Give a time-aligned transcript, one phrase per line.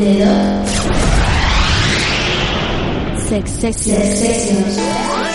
[0.00, 0.64] Dedo.
[3.28, 4.00] Sex Sessions.
[4.00, 5.29] Cocina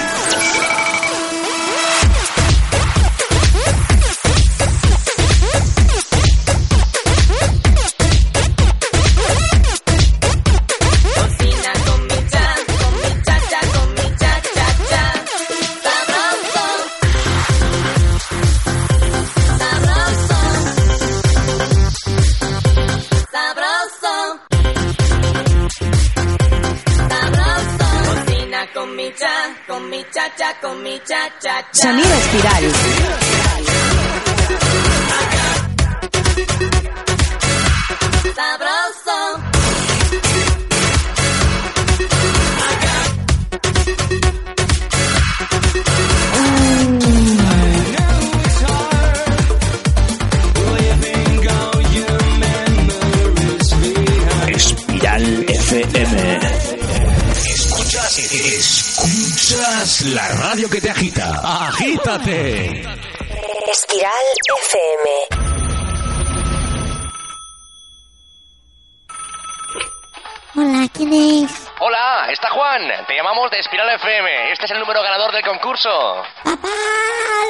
[75.86, 76.67] ¡Papá!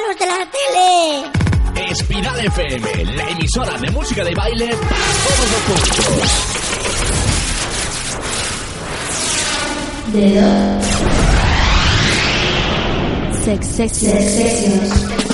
[0.06, 1.90] ¡Los de la tele!
[1.90, 6.30] Espiral FM, la emisora de música de baile para todos los públicos.
[10.12, 10.82] Dedo.
[13.42, 15.25] Sex Sessions.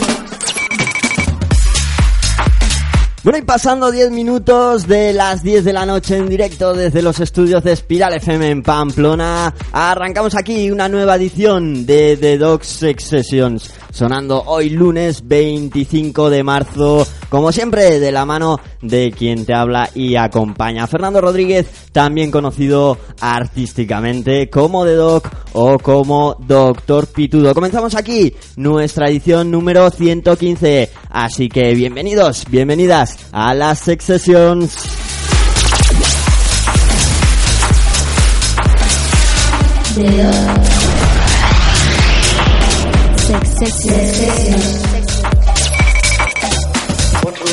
[3.25, 7.21] Bueno, y pasando 10 minutos de las 10 de la noche en directo desde los
[7.21, 13.05] estudios de Espiral FM en Pamplona, arrancamos aquí una nueva edición de The Dog Sex
[13.05, 19.55] Sessions, sonando hoy lunes 25 de marzo, como siempre, de la mano de quien te
[19.55, 25.23] habla y acompaña, Fernando Rodríguez, también conocido artísticamente como The Dog
[25.53, 27.55] o como Doctor Pitudo.
[27.55, 34.77] Comenzamos aquí nuestra edición número 115, así que bienvenidos, bienvenidas a las Sex Sessions.
[43.63, 43.91] What we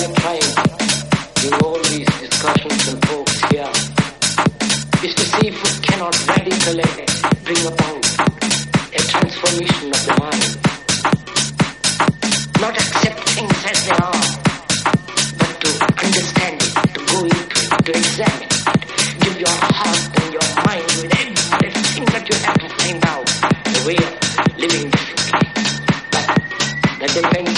[0.02, 0.42] are trying
[1.46, 3.70] in all these discussions and talks here
[5.04, 6.90] is to see if we cannot radically
[7.46, 7.79] bring about
[27.16, 27.49] that depends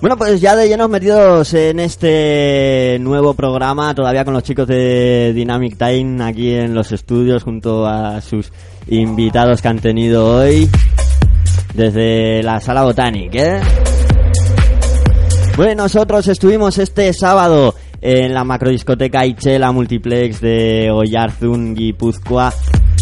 [0.00, 5.32] Bueno, pues ya de llenos metidos en este nuevo programa, todavía con los chicos de
[5.34, 8.52] Dynamic Time aquí en los estudios junto a sus
[8.86, 10.70] invitados que han tenido hoy
[11.74, 13.60] desde la sala Botanic, ¿eh?
[15.56, 22.54] Bueno, nosotros estuvimos este sábado en la macrodiscoteca Ichela Multiplex de Oyarzun, Guipúzcoa,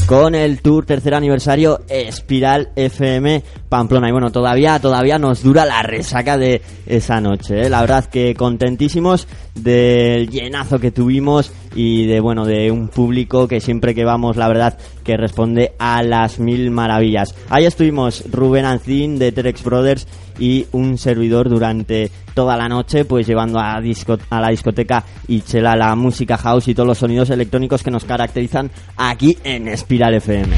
[0.09, 4.09] con el tour tercer aniversario Espiral FM Pamplona.
[4.09, 7.67] Y bueno, todavía, todavía nos dura la resaca de esa noche.
[7.67, 7.69] ¿eh?
[7.69, 9.29] La verdad que contentísimos
[9.63, 14.49] del llenazo que tuvimos y de bueno de un público que siempre que vamos la
[14.49, 17.35] verdad que responde a las mil maravillas.
[17.51, 20.07] Ahí estuvimos Rubén Ancín de Terex Brothers
[20.39, 25.77] y un servidor durante toda la noche pues llevando a, disco- a la discoteca Ichela
[25.77, 30.57] la música house y todos los sonidos electrónicos que nos caracterizan aquí en Espiral FM.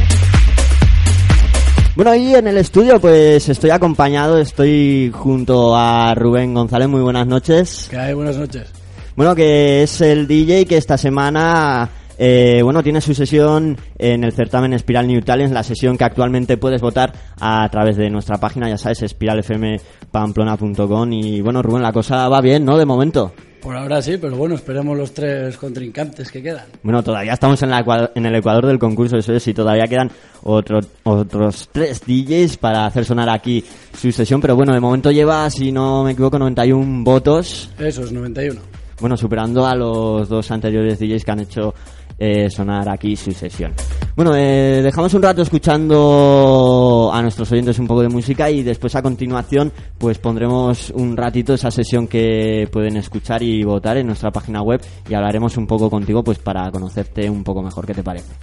[1.96, 7.26] Bueno, y en el estudio pues estoy acompañado, estoy junto a Rubén González, muy buenas
[7.26, 7.88] noches.
[7.90, 8.14] ¿Qué hay?
[8.14, 8.70] Buenas noches.
[9.16, 14.32] Bueno, que es el DJ que esta semana, eh, bueno, tiene su sesión en el
[14.32, 18.68] certamen Spiral New Talents, la sesión que actualmente puedes votar a través de nuestra página,
[18.68, 22.78] ya sabes, espiralfmpamplona.com y bueno, Rubén, la cosa va bien, ¿no?
[22.78, 23.32] De momento.
[23.60, 26.64] Por ahora sí, pero bueno, esperemos los tres contrincantes que quedan.
[26.82, 30.10] Bueno, todavía estamos en, la en el ecuador del concurso, eso es, y todavía quedan
[30.44, 33.62] otro- otros tres DJs para hacer sonar aquí
[33.94, 37.68] su sesión, pero bueno, de momento lleva, si no me equivoco, 91 votos.
[37.78, 38.58] Eso es 91.
[39.00, 41.74] Bueno, superando a los dos anteriores DJs que han hecho
[42.18, 43.72] eh, sonar aquí su sesión.
[44.14, 48.94] Bueno, eh, dejamos un rato escuchando a nuestros oyentes un poco de música y después
[48.94, 54.30] a continuación pues pondremos un ratito esa sesión que pueden escuchar y votar en nuestra
[54.30, 57.86] página web y hablaremos un poco contigo pues para conocerte un poco mejor.
[57.86, 58.34] ¿Qué te parece?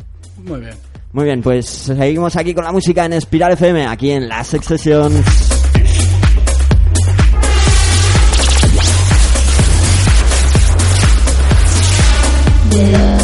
[0.44, 0.74] Muy bien.
[1.14, 4.88] Muy bien, pues seguimos aquí con la música en Espiral FM, aquí en la Sex
[12.78, 12.94] Session.
[12.94, 13.18] Dedo.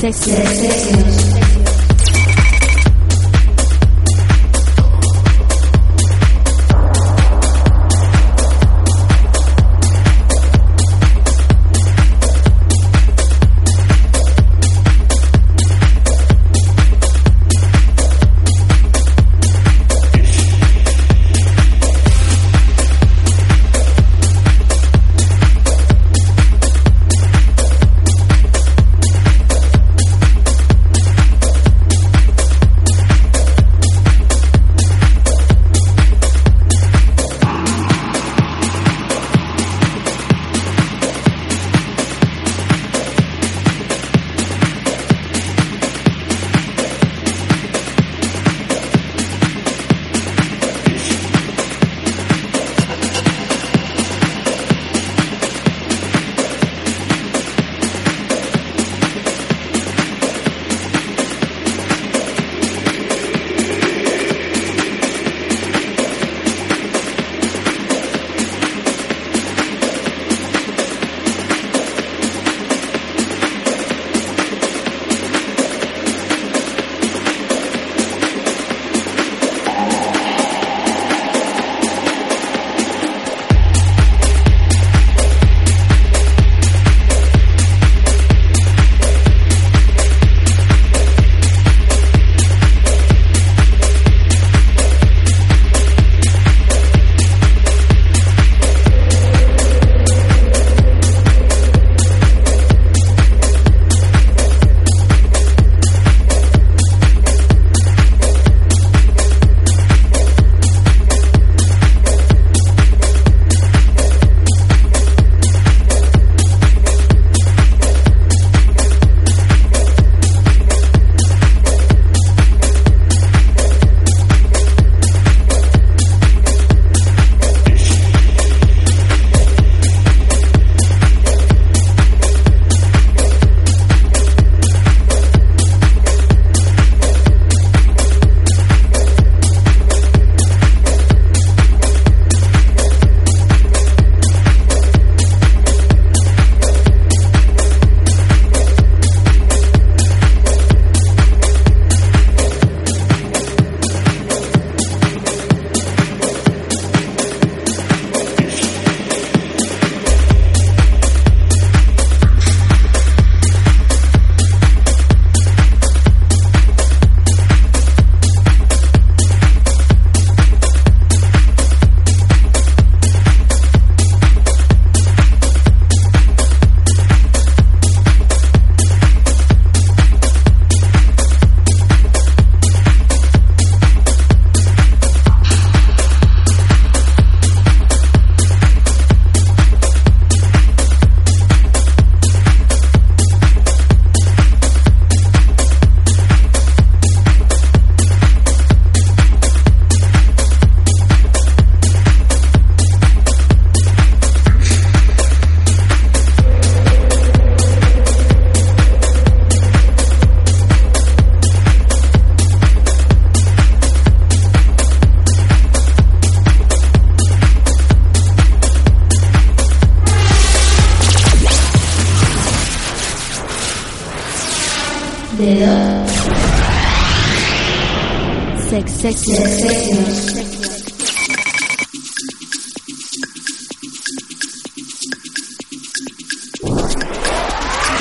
[0.00, 1.33] Sex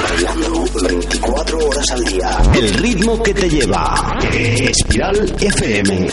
[0.02, 2.42] Bailando 24 horas al día.
[2.56, 4.18] El ritmo que te lleva.
[4.32, 6.08] Espiral FM.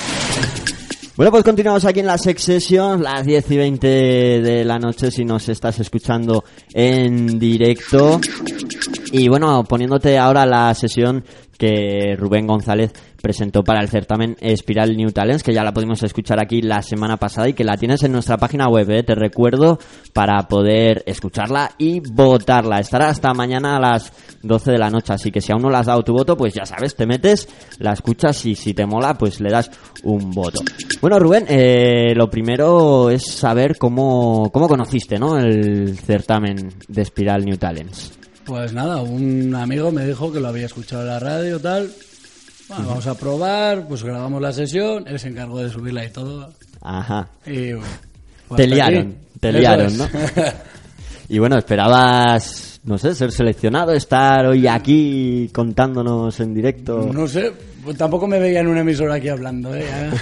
[1.15, 5.13] Bueno, pues continuamos aquí en la Sex Session, las 10 y 20 de la noche
[5.13, 6.43] si nos estás escuchando
[6.73, 8.21] en directo.
[9.13, 11.25] Y bueno, poniéndote ahora la sesión
[11.59, 16.41] que Rubén González presentó para el certamen Espiral New Talents, que ya la pudimos escuchar
[16.41, 19.03] aquí la semana pasada y que la tienes en nuestra página web, ¿eh?
[19.03, 19.79] te recuerdo,
[20.15, 22.79] para poder escucharla y votarla.
[22.79, 24.11] Estará hasta mañana a las
[24.43, 26.55] 12 de la noche, así que si aún no le has dado tu voto, pues
[26.55, 27.47] ya sabes, te metes,
[27.79, 29.71] la escuchas y si te mola, pues le das
[30.03, 30.63] un voto.
[31.03, 35.37] Bueno, Rubén, eh, lo primero es saber cómo, cómo conociste ¿no?
[35.37, 38.20] el certamen de Espiral New Talents.
[38.51, 41.89] Pues nada, un amigo me dijo que lo había escuchado en la radio tal.
[42.69, 46.53] Bueno, vamos a probar, pues grabamos la sesión, él se encargó de subirla y todo.
[46.83, 47.29] Ajá.
[47.47, 47.87] Y bueno,
[48.49, 49.99] pues Te liaron, te liaron, es.
[49.99, 50.09] ¿no?
[51.29, 57.09] Y bueno, esperabas, no sé, ser seleccionado, estar hoy aquí contándonos en directo.
[57.13, 57.53] no sé,
[57.85, 59.85] pues tampoco me veía en una emisora aquí hablando, ¿eh?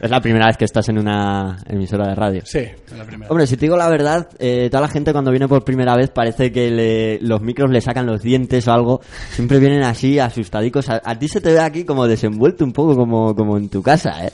[0.00, 2.40] Es la primera vez que estás en una emisora de radio.
[2.46, 3.30] sí, es la primera.
[3.30, 6.08] Hombre, si te digo la verdad, eh, toda la gente cuando viene por primera vez
[6.08, 9.02] parece que le- los micros le sacan los dientes o algo.
[9.32, 10.88] Siempre vienen así, asustadicos.
[10.88, 13.82] A, a ti se te ve aquí como desenvuelto un poco como, como en tu
[13.82, 14.32] casa, ¿eh?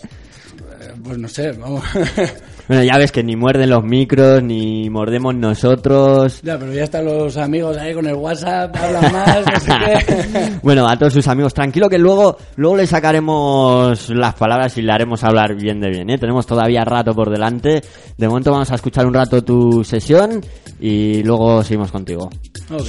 [1.06, 1.84] Pues no sé, vamos.
[2.68, 6.40] Bueno, ya ves que ni muerden los micros, ni mordemos nosotros.
[6.42, 9.72] ya, pero ya están los amigos ahí con el WhatsApp, hablan más, no sé
[10.04, 10.52] qué.
[10.64, 14.90] Bueno, a todos sus amigos, tranquilo que luego, luego le sacaremos las palabras y le
[14.90, 16.18] haremos hablar bien de bien, ¿eh?
[16.18, 17.84] Tenemos todavía rato por delante.
[18.18, 20.44] De momento vamos a escuchar un rato tu sesión
[20.80, 22.28] y luego seguimos contigo.
[22.68, 22.82] Ok.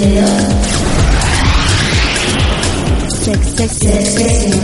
[0.00, 0.08] Sex,
[3.48, 4.54] sex, sex, sessions.
[4.54, 4.59] Sex,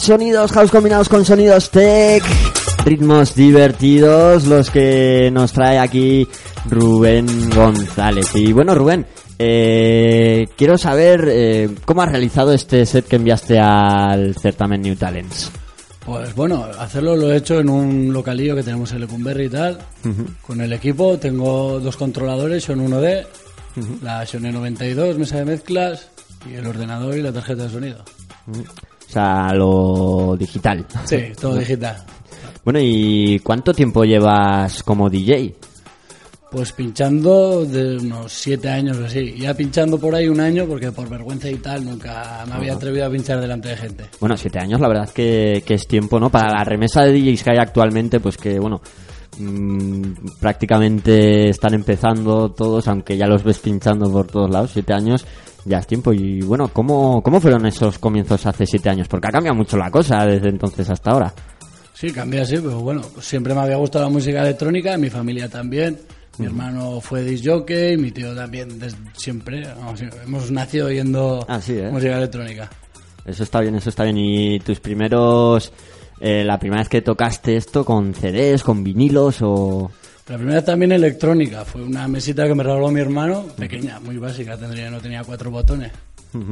[0.00, 2.22] Sonidos house combinados con sonidos tech,
[2.84, 6.28] ritmos divertidos, los que nos trae aquí
[6.68, 8.34] Rubén González.
[8.34, 9.06] Y bueno, Rubén,
[9.38, 15.50] eh, quiero saber eh, cómo has realizado este set que enviaste al certamen New Talents.
[16.04, 19.78] Pues bueno, hacerlo lo he hecho en un localillo que tenemos en Lecumberri y tal.
[20.46, 23.26] Con el equipo tengo dos controladores, son 1D,
[24.02, 26.08] la Sony 92, mesa de mezclas
[26.48, 28.04] y el ordenador y la tarjeta de sonido.
[29.08, 30.84] O sea, lo digital.
[31.06, 31.96] Sí, todo digital.
[32.62, 35.54] Bueno, ¿y cuánto tiempo llevas como DJ?
[36.50, 39.34] Pues pinchando de unos siete años o así.
[39.38, 43.06] Ya pinchando por ahí un año porque por vergüenza y tal nunca me había atrevido
[43.06, 44.04] a pinchar delante de gente.
[44.20, 46.28] Bueno, siete años, la verdad que, que es tiempo, ¿no?
[46.28, 48.82] Para la remesa de DJs que hay actualmente, pues que, bueno,
[49.38, 55.26] mm, prácticamente están empezando todos, aunque ya los ves pinchando por todos lados, siete años
[55.64, 56.12] ya es tiempo.
[56.12, 59.08] Y bueno, ¿cómo, cómo fueron esos comienzos hace siete años?
[59.08, 61.32] Porque ha cambiado mucho la cosa desde entonces hasta ahora.
[61.94, 65.98] Sí, cambia así, pero bueno, siempre me había gustado la música electrónica, mi familia también.
[66.38, 69.62] Mi hermano fue disc jockey, mi tío también desde siempre.
[69.74, 71.90] vamos, hemos nacido oyendo Así, ¿eh?
[71.90, 72.70] música electrónica.
[73.24, 74.16] Eso está bien, eso está bien.
[74.16, 75.72] Y tus primeros...
[76.20, 79.90] eh, la primera vez que tocaste esto con CDs, con vinilos o...
[80.28, 84.56] La primera también electrónica, fue una mesita que me regaló mi hermano, pequeña, muy básica,
[84.58, 85.90] tendría, no tenía cuatro botones.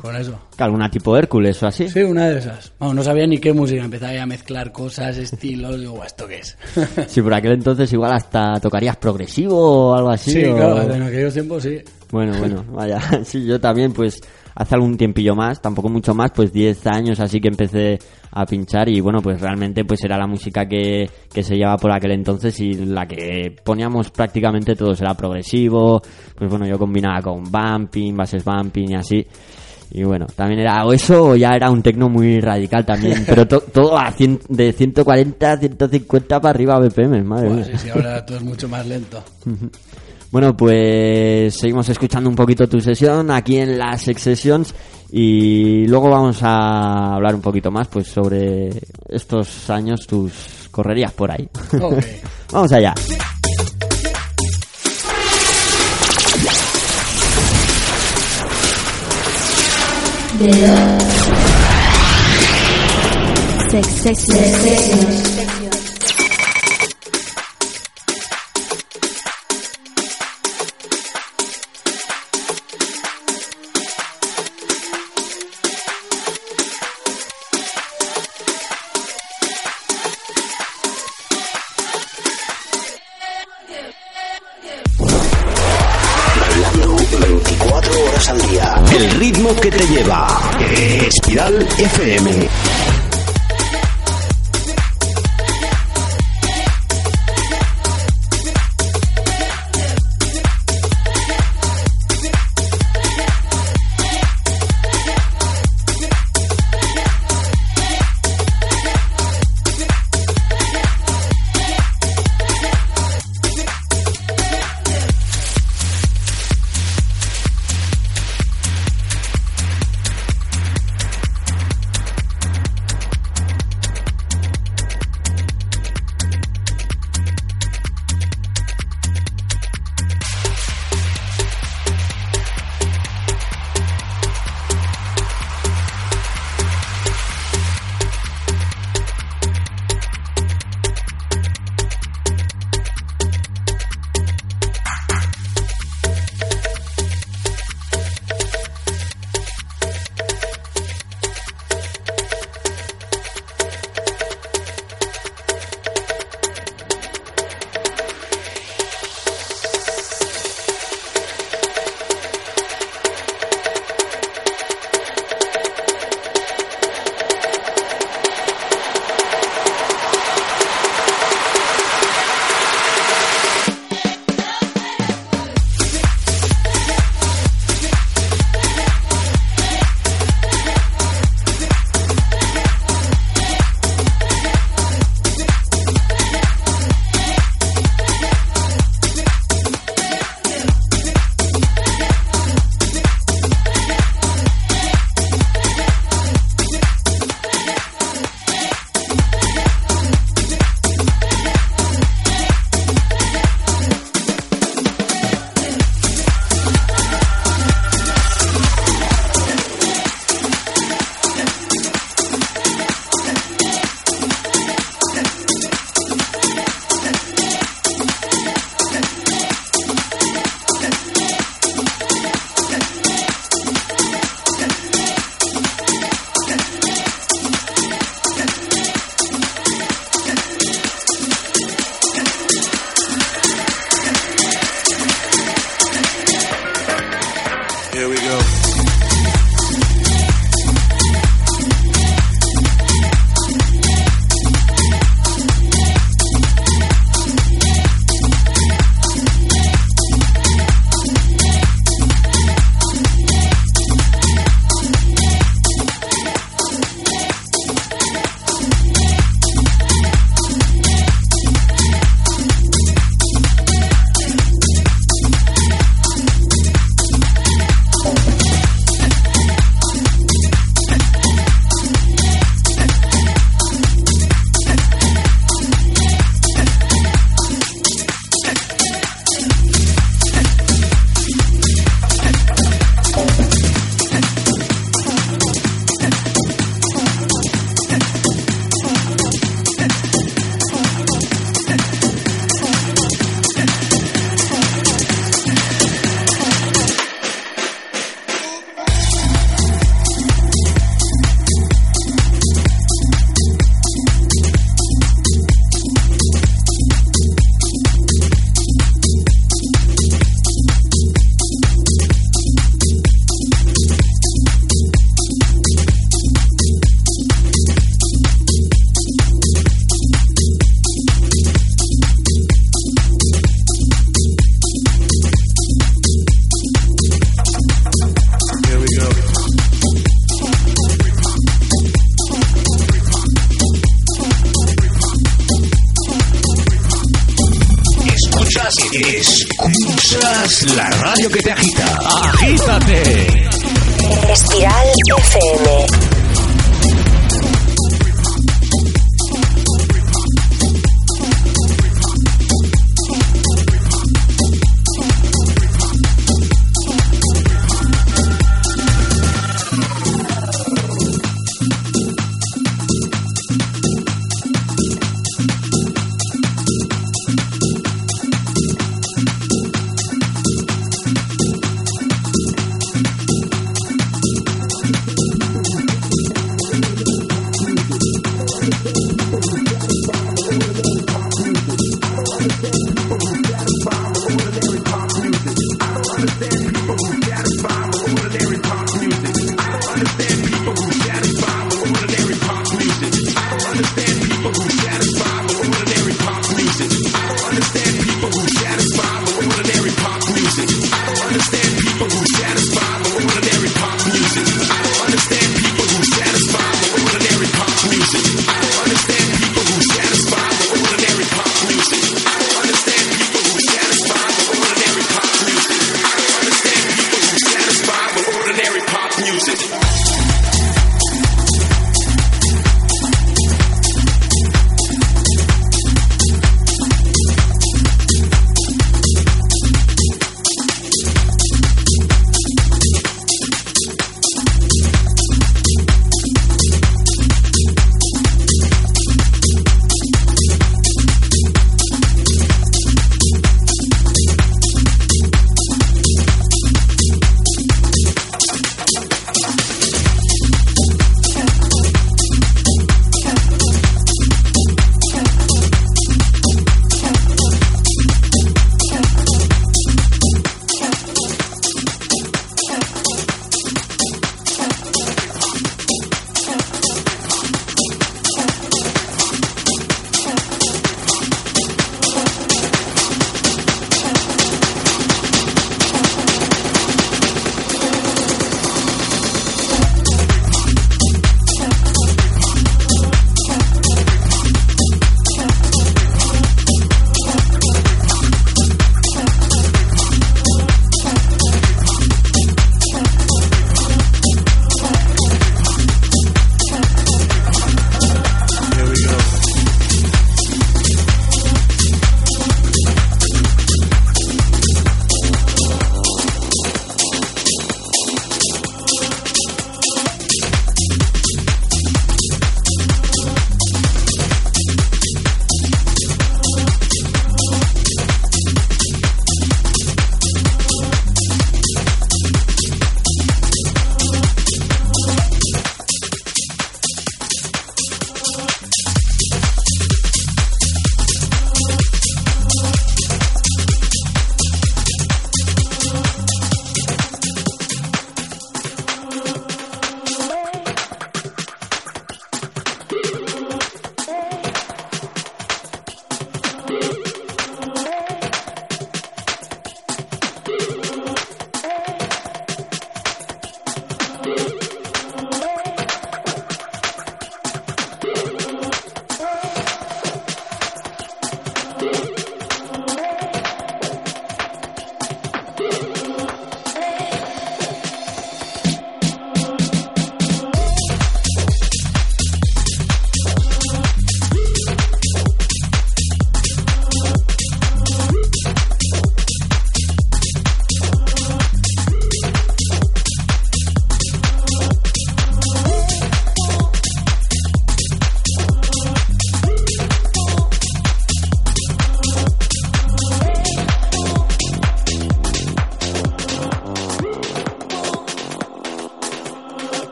[0.00, 0.38] Con eso.
[0.56, 1.90] ¿Alguna tipo Hércules o así?
[1.90, 2.72] Sí, una de esas.
[2.80, 6.38] No sabía ni qué música, empezaba ya a mezclar cosas, estilos, digo, "Buah, ¿esto qué
[6.38, 6.56] es?
[7.06, 10.32] Sí, por aquel entonces igual hasta tocarías progresivo o algo así.
[10.32, 11.80] sí, o- claro, en aquellos tiempos sí.
[12.10, 12.98] Bueno, bueno, vaya.
[13.26, 14.18] Sí, yo también, pues,
[14.60, 17.98] hace algún tiempillo más, tampoco mucho más, pues 10 años así que empecé
[18.32, 21.92] a pinchar y bueno, pues realmente pues era la música que, que se llevaba por
[21.92, 26.02] aquel entonces y la que poníamos prácticamente todos, era progresivo,
[26.36, 29.24] pues bueno, yo combinaba con bumping, bases bumping y así.
[29.90, 33.46] Y bueno, también era o eso o ya era un tecno muy radical también, pero
[33.48, 37.64] to- todo a cien- de 140 a 150 para arriba BPM, madre Buah, mía.
[37.64, 39.22] sí, sí, ahora todo es mucho más lento.
[40.30, 44.74] Bueno, pues seguimos escuchando un poquito tu sesión aquí en las Sex Sessions
[45.10, 48.70] y luego vamos a hablar un poquito más pues sobre
[49.08, 51.48] estos años, tus correrías por ahí.
[52.52, 52.94] Vamos allá.
[63.70, 65.47] Sex, sex, sex,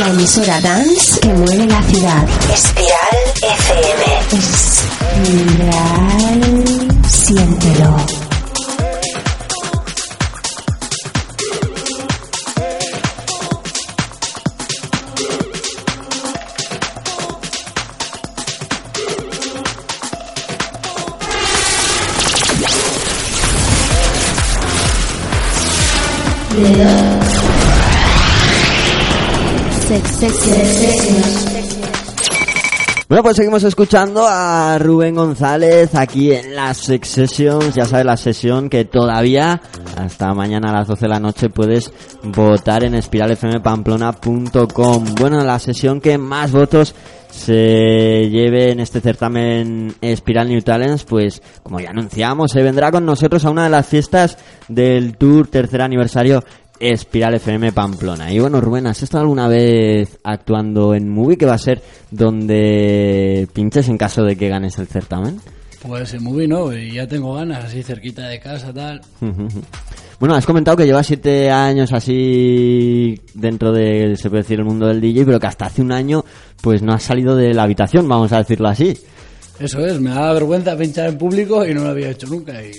[0.00, 2.26] La emisora dance que mueve la ciudad.
[2.50, 4.02] Espiral FM.
[5.52, 6.40] Espiral.
[7.06, 8.19] Siéntelo.
[33.10, 37.74] Bueno, pues seguimos escuchando a Rubén González aquí en las Sex Sessions.
[37.74, 39.60] Ya sabes, la sesión que todavía
[39.96, 41.92] hasta mañana a las 12 de la noche puedes
[42.22, 45.04] votar en espiralfmpamplona.com.
[45.18, 46.94] Bueno, la sesión que más votos
[47.30, 53.04] se lleve en este certamen Espiral New Talents, pues como ya anunciamos, se vendrá con
[53.04, 54.38] nosotros a una de las fiestas
[54.68, 56.44] del Tour tercer aniversario
[56.80, 58.32] Espiral FM Pamplona.
[58.32, 63.46] Y bueno, Rubén, ¿has estado alguna vez actuando en Movie que va a ser donde
[63.52, 65.40] pinches en caso de que ganes el certamen?
[65.86, 69.00] Pues en movie no, y ya tengo ganas, así cerquita de casa, tal.
[70.18, 74.86] Bueno, has comentado que llevas siete años así dentro de, se puede decir, el mundo
[74.86, 76.22] del DJ, pero que hasta hace un año
[76.60, 78.92] pues no has salido de la habitación, vamos a decirlo así.
[79.58, 82.52] Eso es, me da vergüenza pinchar en público y no lo había hecho nunca.
[82.62, 82.70] Y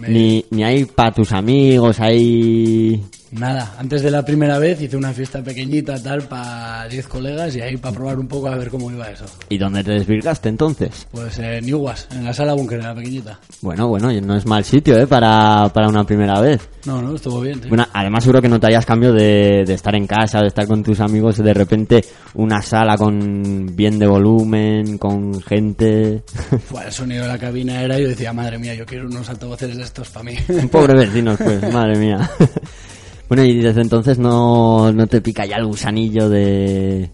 [0.00, 3.00] me- Ni, ni hay para tus amigos, hay...
[3.32, 7.62] Nada, antes de la primera vez hice una fiesta pequeñita, tal, para 10 colegas y
[7.62, 9.24] ahí para probar un poco a ver cómo iba eso.
[9.48, 11.06] ¿Y dónde te desvirgaste entonces?
[11.10, 13.40] Pues en Iguas, en la sala búnker, en la pequeñita.
[13.62, 15.06] Bueno, bueno, no es mal sitio, ¿eh?
[15.06, 16.68] Para, para una primera vez.
[16.84, 17.62] No, no, estuvo bien.
[17.62, 17.68] sí.
[17.68, 20.66] Bueno, además seguro que no te hayas cambio de, de estar en casa, de estar
[20.66, 22.04] con tus amigos, de repente
[22.34, 26.22] una sala con bien de volumen, con gente...
[26.70, 29.74] Buah, el sonido de la cabina era, yo decía, madre mía, yo quiero unos altavoces
[29.74, 30.36] de estos para mí.
[30.70, 32.30] Pobre vecinos, pues, madre mía.
[33.34, 37.08] Bueno, y desde entonces no, no te pica ya el gusanillo de,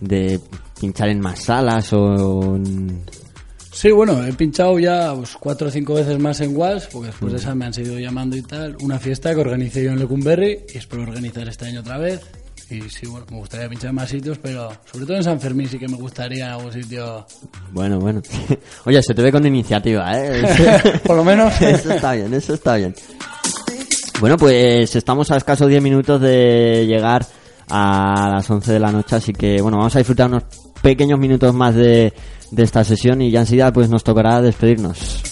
[0.00, 0.40] de
[0.80, 2.56] pinchar en más salas o...
[2.56, 3.02] en-
[3.70, 7.32] Sí, bueno, he pinchado ya pues, cuatro o cinco veces más en Was, porque después
[7.32, 8.78] de esa me han seguido llamando y tal.
[8.80, 12.22] Una fiesta que organicé yo en Lecumberri y espero organizar este año otra vez.
[12.70, 15.68] Y sí, bueno, me gustaría pinchar en más sitios, pero sobre todo en San Fermín
[15.68, 17.26] sí que me gustaría algún sitio.
[17.72, 18.22] Bueno, bueno.
[18.86, 20.42] Oye, se te ve con iniciativa, ¿eh?
[21.06, 21.60] Por lo menos.
[21.60, 22.94] Eso está bien, eso está bien.
[24.22, 27.26] Bueno, pues estamos a escasos 10 minutos de llegar
[27.68, 30.44] a las 11 de la noche, así que bueno, vamos a disfrutar unos
[30.80, 32.12] pequeños minutos más de,
[32.52, 35.24] de esta sesión y ya enseguida pues nos tocará despedirnos.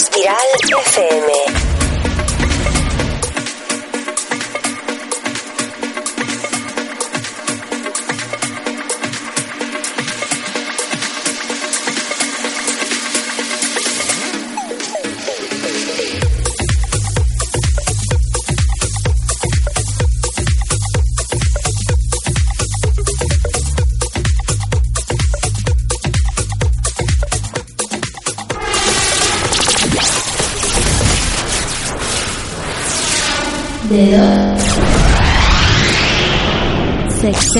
[0.00, 0.48] Espiral
[0.96, 1.69] FM.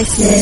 [0.02, 0.39] Sex,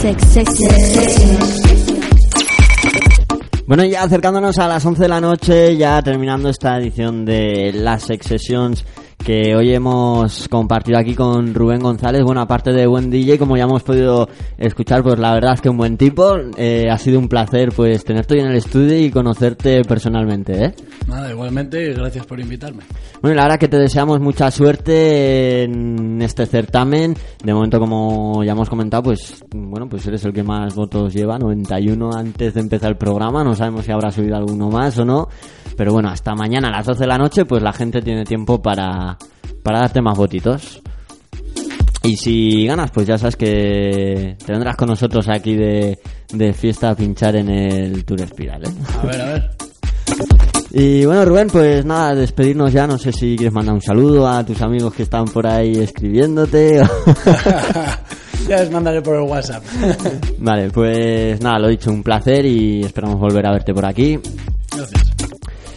[0.00, 1.60] Sex, sex, sex,
[3.66, 8.04] Bueno, ya acercándonos a las 11 de la noche, ya terminando esta edición de las
[8.04, 8.84] Sex Sessions
[9.24, 12.22] que hoy hemos compartido aquí con Rubén González.
[12.22, 15.70] Bueno, aparte de buen DJ, como ya hemos podido escuchar, pues la verdad es que
[15.70, 16.36] un buen tipo.
[16.58, 20.74] Eh, ha sido un placer pues tenerte hoy en el estudio y conocerte personalmente, ¿eh?
[21.08, 22.84] Nada, igualmente, gracias por invitarme.
[23.22, 27.16] Bueno, y la verdad que te deseamos mucha suerte en este certamen.
[27.42, 31.38] De momento, como ya hemos comentado, pues bueno, pues eres el que más votos lleva,
[31.38, 33.42] 91 antes de empezar el programa.
[33.42, 35.28] No sabemos si habrá subido alguno más o no.
[35.76, 38.60] Pero bueno, hasta mañana a las 12 de la noche, pues la gente tiene tiempo
[38.62, 39.18] para,
[39.62, 40.82] para darte más votitos.
[42.02, 45.98] Y si ganas, pues ya sabes que te vendrás con nosotros aquí de,
[46.32, 48.72] de fiesta a pinchar en el Tour Espiral, ¿eh?
[49.02, 49.50] A ver, a ver.
[50.76, 52.84] Y bueno, Rubén, pues nada, despedirnos ya.
[52.88, 56.78] No sé si quieres mandar un saludo a tus amigos que están por ahí escribiéndote.
[58.48, 59.62] ya les mandaré por el WhatsApp.
[60.38, 64.18] vale, pues nada, lo dicho, un placer y esperamos volver a verte por aquí.
[64.74, 65.03] Gracias.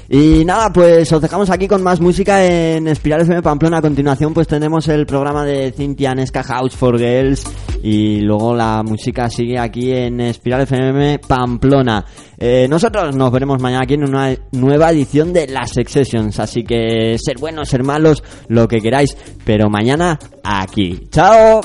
[0.10, 3.78] Y nada, pues os dejamos aquí con más música en Espiral FM Pamplona.
[3.80, 7.44] A continuación, pues tenemos el programa de Cintia Nesca House for Girls.
[7.84, 12.06] Y luego la música sigue aquí en Espiral FM Pamplona.
[12.38, 16.40] Eh, nosotros nos veremos mañana aquí en una nueva edición de las Sessions.
[16.40, 19.18] Así que ser buenos, ser malos, lo que queráis.
[19.44, 21.08] Pero mañana aquí.
[21.12, 21.62] ¡Chao!